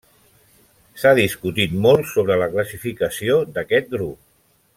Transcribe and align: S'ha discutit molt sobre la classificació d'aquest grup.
S'ha 1.01 1.11
discutit 1.19 1.75
molt 1.83 2.09
sobre 2.13 2.39
la 2.45 2.49
classificació 2.55 3.37
d'aquest 3.59 3.95
grup. 3.97 4.19